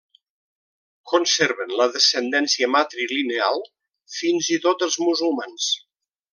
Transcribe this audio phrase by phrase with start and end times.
[1.11, 3.63] Conserven la descendència matrilineal
[4.17, 5.73] fins i tot els musulmans.